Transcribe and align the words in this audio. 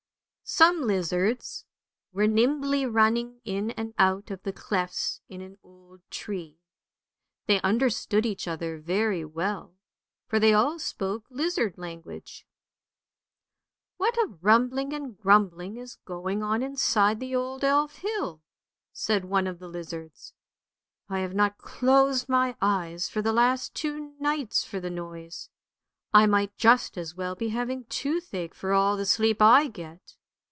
SOME 0.43 0.81
lizards 0.81 1.63
were 2.11 2.27
nimbly 2.27 2.85
running 2.85 3.39
in 3.45 3.71
and 3.77 3.93
out 3.97 4.29
of 4.31 4.43
the 4.43 4.51
clefts 4.51 5.21
in 5.29 5.39
an 5.39 5.57
old 5.63 6.01
tree. 6.09 6.57
They 7.45 7.61
understood 7.61 8.25
each 8.25 8.49
other 8.49 8.77
very 8.77 9.23
well, 9.23 9.77
for 10.27 10.41
they 10.41 10.53
all 10.53 10.77
spoke 10.77 11.23
lizard 11.29 11.77
language." 11.77 12.45
What 13.97 14.17
a 14.17 14.35
rumbling 14.41 14.91
and 14.93 15.17
grumbling 15.17 15.77
is 15.77 15.99
going 16.03 16.43
on 16.43 16.61
inside 16.61 17.21
the 17.21 17.33
old 17.33 17.63
Elf 17.63 17.99
hill," 17.99 18.41
said 18.91 19.23
one 19.23 19.47
of 19.47 19.57
the 19.59 19.69
lizards. 19.69 20.33
"I 21.07 21.19
have 21.19 21.33
not 21.33 21.59
closed 21.59 22.27
my 22.27 22.57
eyes 22.61 23.07
for 23.07 23.21
the 23.21 23.31
last 23.31 23.73
two 23.73 24.15
nights 24.19 24.65
for 24.65 24.81
the 24.81 24.89
noise. 24.89 25.49
I 26.13 26.25
might 26.25 26.57
just 26.57 26.97
as 26.97 27.15
well 27.15 27.35
be 27.35 27.49
having 27.49 27.85
toothache, 27.85 28.53
for 28.53 28.73
all 28.73 28.97
the 28.97 29.05
sleep 29.05 29.41
I 29.41 29.69
get! 29.69 30.17